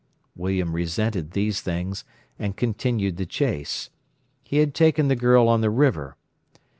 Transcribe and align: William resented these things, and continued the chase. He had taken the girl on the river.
William 0.35 0.73
resented 0.73 1.29
these 1.33 1.61
things, 1.61 2.03
and 2.39 2.57
continued 2.57 3.17
the 3.17 3.25
chase. 3.27 3.91
He 4.43 4.57
had 4.57 4.73
taken 4.73 5.09
the 5.09 5.15
girl 5.15 5.47
on 5.47 5.61
the 5.61 5.69
river. 5.69 6.17